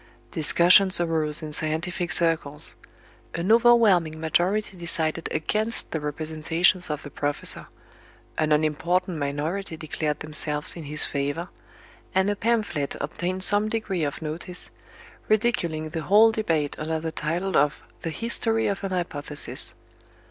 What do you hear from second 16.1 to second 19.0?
debate under the title of "The History of an